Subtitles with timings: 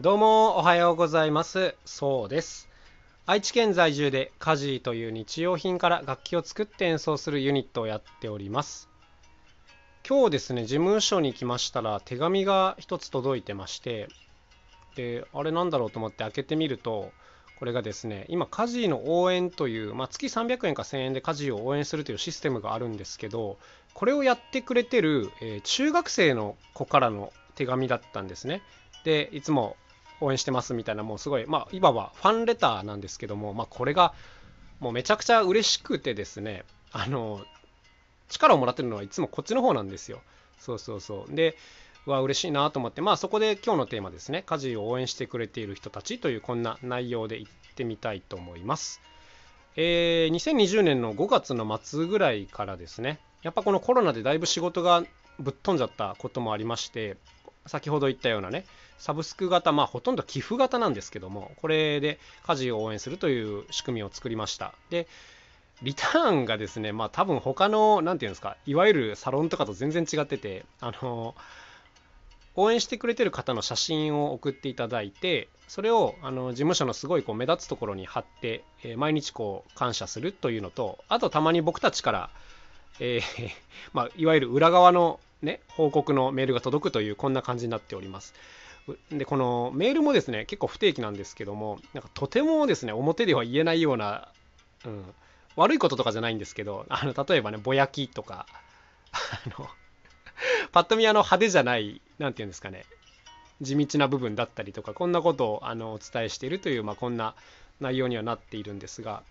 [0.00, 1.74] どうもおはようございます。
[1.84, 2.68] そうです。
[3.26, 8.88] 愛知県在住でカジーという日用品から楽器を作って演奏するユニットをやっております。
[10.08, 14.06] 今日ですね事務所に来ましたら手紙が一つ届いてまして
[14.94, 17.10] であれなんだろうと思って開けてみると
[17.58, 23.58] これがですね今家事の応援という、まあ、月300円か1000円で家事を応援するというシステムがあるんですけど
[23.94, 28.62] これをやってくれてる、えー、中学生の子からの手紙だったんですね。
[29.02, 29.76] でいつも
[30.20, 34.14] 応援してますみたいなもうすごいまあいわばファンレターなんですけども、まあ、これが
[34.80, 37.40] もうめちゃくちゃ嬉しくてですねあの
[38.28, 40.20] 力をもらってるのはいつもこっちの方なんですよ
[40.58, 41.56] そうそうそうで
[42.08, 49.00] は嬉しいなと思って、まあそこで今日のテーマですね、家事を応援してくれている人たちというこんな内容でいってみたいと思います。
[49.76, 55.04] えー、2020年の5月の末ぐらいからですね、やっぱこのコロナでだいぶ仕事が
[55.38, 57.16] ぶっ飛んじゃったこともありまして、
[57.68, 58.64] 先ほど言ったようなね、
[58.98, 64.74] サブスク型、まあほとんど寄付型なんですけども、これで家事を応援するという仕組みを作りました。
[64.90, 65.06] で、
[65.82, 71.34] リターンがですね、まあ多分他の、何て言うんですか、いわゆるサロンとかと全然違ってて、あの
[72.60, 82.30] 応援してくれてる方の写真を送っていただいてそれをあの事務所のすごいこう目立つところに貼って、えー、毎日こう感謝するというのとあとたまに僕たちから、
[82.98, 83.50] えー、
[83.94, 88.34] まあ、いわゆる裏側の、ね、報告のメールが届くというこんな感じになっております。
[89.12, 94.28] でこのメールもですね結構不定期なんですけどもなんかとてもですね表では言えないような、
[94.86, 95.04] うん、
[95.56, 98.46] 悪いこととかじゃないんですけどあの例えばねぼやきとか
[99.12, 99.68] あの
[100.72, 102.86] パッと見あの派手じゃない何て言うんですかね
[103.60, 107.34] 地道な部分だったりとかこんなことをあのお伝えしているという、まあ、こんな
[107.80, 109.22] 内容にはなっているんですが、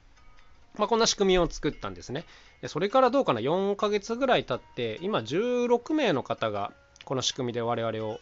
[0.77, 2.25] まあ、こんな仕組みを作ったんですね
[2.67, 6.71] それからどうかな？4ヶ月ぐらい経って今16名の方が
[7.05, 8.19] この仕組みで我々を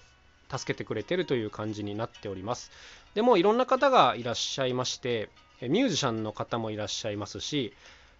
[0.51, 2.71] 助けてくれてるという感じになっております
[3.13, 5.29] でもいろんな方がいらっしゃいまして
[5.61, 7.73] ミュージシャンの方もいらっしゃいますし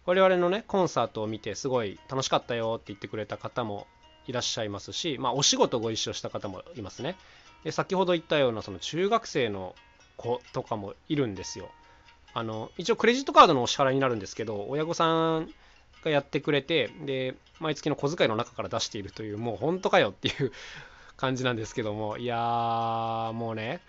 [0.06, 3.88] 我々のねコンサートを見てすごい楽しかったよって言ってくれた方も
[4.28, 7.16] いらっしゃいますし、まあ、お仕事ご一緒した方もいますね。
[7.64, 9.76] で先ほど言ったようなその中学生の
[10.18, 11.70] 子とかもいるんですよ。
[12.36, 15.50] あの一応クレジットカードのお支払いになるんですけど親御さん
[16.04, 20.52] がやってくれてで毎月の小遣いの中から出しているというもう本当かよっていう
[21.16, 23.80] 感じなんですけどもいやーもうね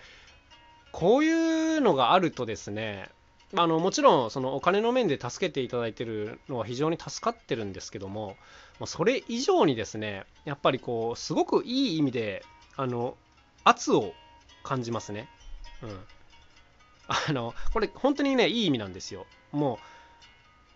[0.93, 3.11] こういうのがあるとですね
[3.57, 8.37] あのもちろんそのお金の面で助けていただいてるのは非常に助かってるんですけども
[8.85, 12.45] それ以上にですねやっぱりこうすごくいい意味で
[12.77, 13.17] あの
[13.65, 14.13] 圧を
[14.63, 15.29] 感じますね。
[15.83, 15.99] うん、
[17.09, 19.27] あのこれ本当にねいい意味なんですよ。
[19.53, 19.79] もう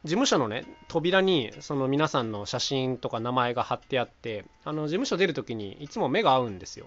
[0.05, 6.87] 事務所のね扉にその皆さんの写真とか名前が貼ってあってあの事務所出る時にいつも目が合うんですよ。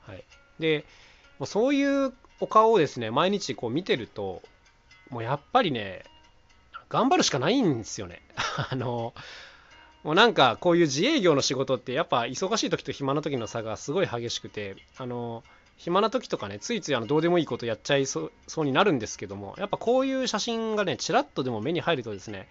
[0.00, 0.24] はい、
[0.58, 0.84] で
[1.38, 4.42] もうそういうお顔をですね毎日こう見てると
[5.12, 6.04] もうやっぱりね、
[6.88, 8.22] 頑張るしかないんですよね。
[8.70, 9.12] あの、
[10.02, 15.44] もうなんかこういう自営業の仕事ってやっぱ忙しい時と暇な時の差がすごい激しくて、あの、
[15.76, 22.48] 暇な時とかね、ついついあのどうでもいいことやっちゃいそうそうになるんですけども、やっぱこういう写真がね、ちらっとでも目に入るとですね、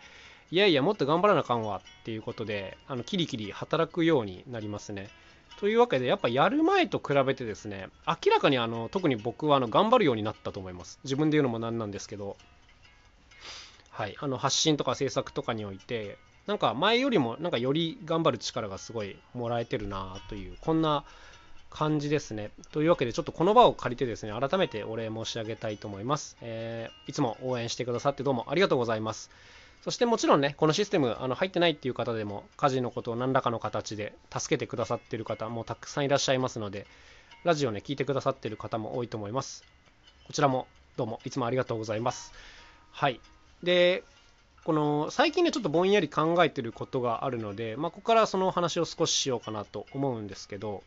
[0.51, 5.09] いやいや、もっと頑張らなあかんわっていうことで、あのキリキリ働くようになりますね。
[5.59, 10.99] というわけで、やっぱやる前と比べてですね、明らかにあの特に僕はあの頑張るようになったと思います。
[11.03, 12.35] 自分で言うのもなんなんですけど、
[13.91, 16.17] はい、あの発信とか制作とかにおいて
[16.47, 21.03] なんか前よりもなんかより頑張る力がすごいもらえてるなというこんな
[21.71, 22.51] 感じですね。
[22.71, 26.37] というわけでちょっとこの場を借りてですね改めてお礼申し上げたいと思います。
[26.41, 29.31] えー、いつも応援してくださってどうもありがとうございます。
[29.81, 36.85] そしてもちろんね、このシステムあの入ってないっていう方でも、家事のことを何らかの形で助けてくださってる方もたくさんいらっしゃいますので、
[37.43, 39.63] ラジオね、聞いてくださってる方も多いと思います。
[40.27, 40.67] こちらも
[40.97, 42.31] どうもいつもありがとうございます。
[42.91, 43.19] はい。
[43.63, 44.03] で、
[44.65, 50.83] この最近ね、ちょっとぼんやり考えてることがあるので、まあ、ここからそのお話を少ししようかなと思うんですけど、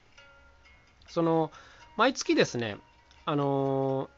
[1.08, 1.50] その、
[1.96, 2.76] 毎月ですね、
[3.24, 4.10] あの、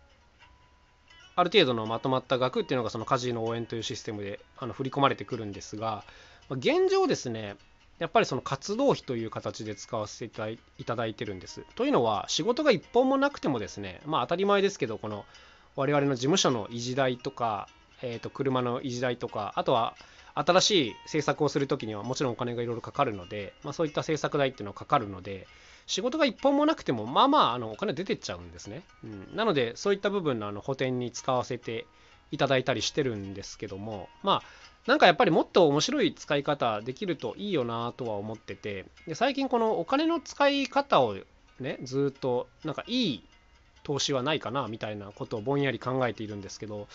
[1.34, 6.02] ある程度のまとまった額っていうのがその家事の応援というシステムであの振り込まれてくるんですが、
[6.50, 7.56] 現状ですね、
[7.98, 11.64] やっぱりその活動費という形で使わせていただいてるんです。
[11.74, 15.26] というのは、仕事が一本もなくてもですね、まあ当たり前ですけど、この
[15.76, 17.68] 我々の事務所の維持代とか、
[18.02, 19.94] えー、と車の維持代とかあとは
[20.36, 25.46] 新しい制作をする時にはもちろんお金がいろいろかかるので、まあ、そういった制作代っていうのはかかるので
[25.86, 31.86] 仕事が一本もなくてもまあまああのお金出てっちゃうんですね、うん、なのでそういった部分のあの補填に使わせて
[32.30, 41.16] いただいたりしてるんですけどもまあなんかやっぱりもっと面白い使い方できるといいよなとは思っててで最近このお金の使い方を
[41.60, 43.24] ねずっとなんかいい
[43.82, 46.88] 投資はないかなみたいなことをぼんやり考えているんですけど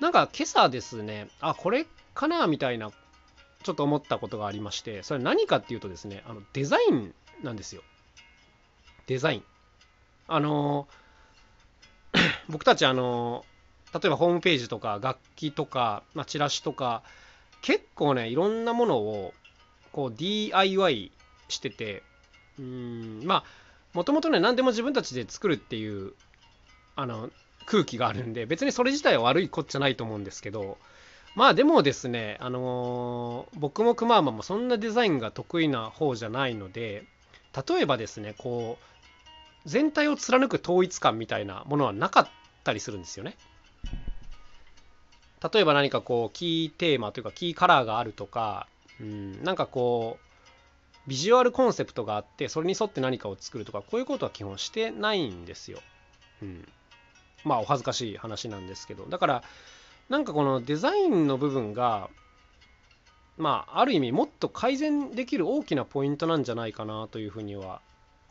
[0.00, 2.90] なんか今朝ですねあこれかなみたいな
[3.62, 7.82] ちょっと思ったことがありましてそれ何かっていうとですねあのデザインなんですよ。
[9.06, 9.42] デザイン。
[10.28, 10.88] あの
[12.48, 13.44] 僕たちあの
[13.92, 17.02] 例えばホームページとか楽器とか、まあ、チラシとか
[17.62, 19.34] 結構ねいろんなものを
[19.92, 21.12] こう DIY
[21.48, 22.02] してて
[22.58, 23.44] うんまあ
[23.92, 26.14] もともとね何でも自分たちで作るっていう
[26.96, 27.30] あの
[27.66, 30.78] 空気があるんで別にそれ自体は悪いこっちゃないと思うんですけど
[31.34, 37.04] まあでもですねあのー、僕もくまーまもそんなデザインが得意な方じゃないので
[37.68, 42.28] 例えばですねこう全体を貫く統一感みたいなものはなかっ
[42.62, 43.36] たりするんですよね。
[45.52, 48.66] 例えば何かこうキーテーマというかキーカラーがあるとか、
[48.98, 55.80] うん、なんかこうビジュアルコンセプトがあってそれに沿って何かを作るとかこういうことは基本してないんですよ。
[56.42, 56.66] うん、
[57.44, 59.42] まあお恥ずかしい話なんですけどだから
[60.08, 62.08] なんかこのデザインの部分が
[63.36, 67.80] まあある意味もっと改善できる大きなポイントなんじゃないかなというふうには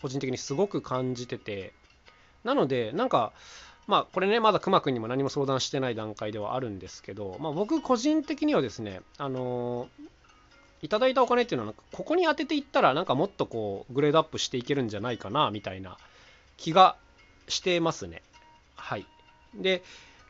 [0.02, 1.74] 個人的にすごく感じてて。
[2.44, 3.34] なのでなんか
[3.88, 9.88] まあこれねまだくまくんにも何も相談してない段階ではあるんですけど、まあ、僕個人的にはですねあの
[10.82, 15.98] いただいたお金っていうのはここに当てていったらなんかもっとこうグレードアップしていけるんじゃないかなみたいな
[16.58, 16.98] 気が
[17.48, 18.22] してますね。
[18.76, 19.06] はい。
[19.56, 19.84] で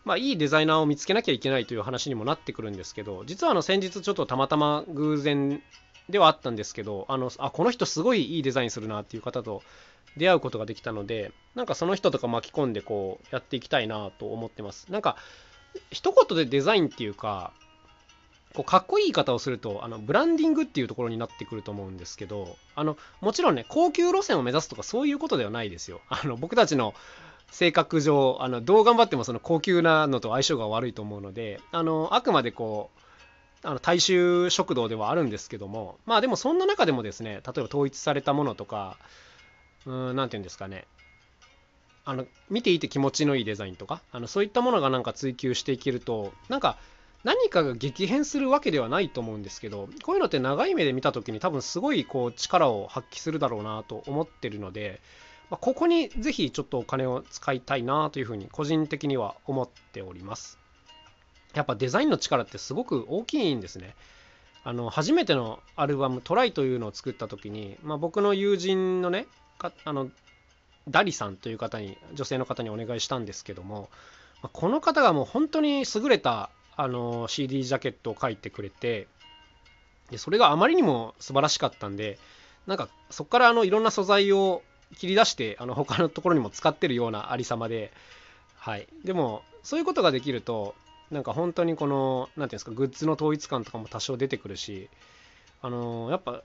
[0.05, 5.61] まあ、いいデザイナーを見つけなきゃいけないという話にもなってくるんですけど実はあの先日ちょっとたまたま偶然
[6.09, 9.63] ではあったんですけどあのあこの人すごいいいデザインするなっていう方と
[10.17, 14.91] 出会うことができたのでなんかその人とか巻き込んでこうやっていきたいなと思ってます。
[14.91, 15.15] なんか
[15.89, 17.51] 一言でデザインっていうか
[18.53, 26.01] こうかっこいい言い方をするとあのブランディングっていうところになってくると思うんですけどあのもちろんね高級路線を目指すとかそういうことではないですよ。
[26.09, 26.93] あの僕たちの
[27.51, 32.89] 性格上あのどう頑張ってもその高級なのと相性が悪いと思うのであのあくまでこ
[33.63, 38.97] うあの大衆食堂ではあるんですけどもまあでもそんな中でもですね例えば統一されたものとか
[39.85, 40.85] うん何て言うんですかね
[42.05, 46.77] あの見ていて気持ちのいいデザインとかあのそういったものがなんか追求していけるとなんか
[47.23, 54.99] 何かが激変するわけではないと思うんですけどこういうのって長い目で見た時に多分すごいこう力を発揮するだろうなと思ってるので、
[55.49, 60.59] まあ、ここにぜひちょっとお金を使いたいなというふうに個人的には思っております。
[61.53, 63.95] やっぱデザインの力ってすごく大きいんですね。
[64.63, 69.27] あの初めてのアルバム「トライ」というのを作った時に、まあ、僕の友人のね
[69.59, 70.09] あの
[70.89, 73.89] ダリさんという方に女性の方にお願いしたんですけども
[74.53, 79.07] この方がもう本当に優れたあの CD ジャケットを書いてくれて
[80.09, 82.17] でそれがあまりにも素晴らしかったんで
[82.67, 84.61] なんかそこからあのいろんな素材を
[84.93, 87.91] 切り出してあの他のところにも使ってるようなありさまで、
[88.57, 90.75] はい、でもそういうことができると
[91.11, 94.89] なんか本当にこの何ていうんですかグッズの統一感とかも多少出てくるし
[95.61, 96.43] あのやっぱ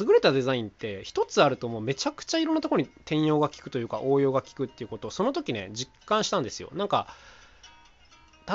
[0.00, 6.70] 優れたデザインって一つあるともうめちゃくちゃいろんなところに転用が効くというか応用が効くっていうことをその時ね実感したんですよ。
[6.74, 7.06] なんか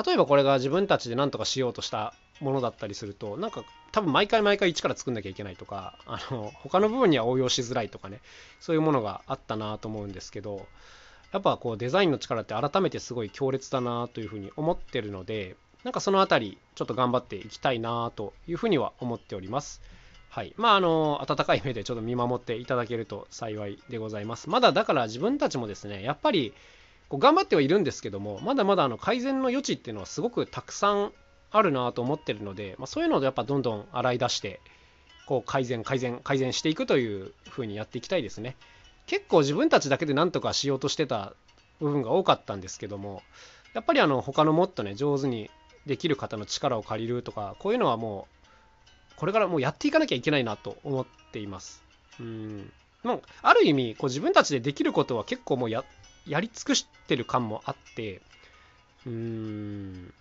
[0.04, 8.20] 例えばこれが自分たちで何とかしようとしたものだったりするとなんか多分毎回毎回一から作んなきゃいけないとかあの他の部分には応用しづらいとかね
[8.60, 10.66] そういうものがあったなと思うんですけど
[11.32, 19.80] やっぱこうデザインの力って改めてすごい強烈だなというふうに思ってるのでなんかそのあたりちょっと頑張っていきたいなというふうには思っております。
[20.28, 20.54] はい。
[20.56, 24.48] まあ、あの、温かい目でちょっと見守っていただけると幸いでございます。
[24.48, 26.54] まだだから自分たちもですね、やっぱり
[27.08, 31.12] こう頑張ってはいるんですけども、まだまだあの改善の余地っていうのはすごくたくさん
[31.50, 34.60] あるなと思ってるので、まあ、そういうのをやっぱどんどん洗い出して、
[35.26, 38.56] こう改善、改善、改善していくというふうにやっていきたいですね。
[39.10, 41.34] 結構自分たちだけで何とかしようとしてた
[41.80, 43.22] 部分が多かったんですけども
[43.74, 45.50] やっぱりあの他のもっとね上手に
[45.84, 48.28] できる方の力を借りるとかこういうのはも
[49.16, 51.82] うこれからもうやっていかなきゃいけないなと思っています。
[52.20, 52.72] うん。
[53.02, 55.84] もうある意味こう自分たちでできることは結構もうや
[56.26, 58.20] やり尽くしてる感もあって
[59.06, 60.14] うーん。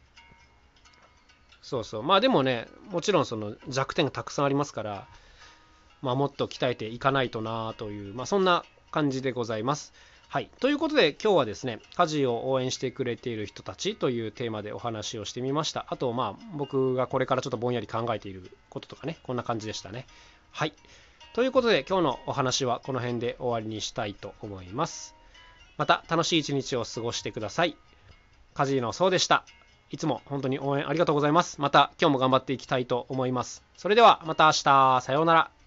[1.62, 5.08] そうそうまあでもねもちろんその弱点がたくさんありますから
[6.02, 9.94] まあ、もっと鍛えていかないとなという、まあ、そんな感じでございます。
[10.28, 10.50] はい。
[10.60, 15.88] ということで今日はですね、家事を応援してくれている人たちというテーマでお話をしてみました。
[15.90, 20.06] あと、まあ僕がこれからちょっとぼんやり考えていることとかね、こんな感じでしたね。
[20.52, 20.74] はい。
[21.34, 25.16] ということで今日のお話はこの辺で終わりにしたいと思います。
[25.78, 27.76] また楽しい一日を過ごしてください。
[28.54, 29.46] カジのそうでした。
[29.92, 31.60] いつも本当に応援ありがとうございます。
[31.60, 33.64] また今日も頑張っていきたいと思います。
[33.78, 35.59] それではまた明日、さようなら。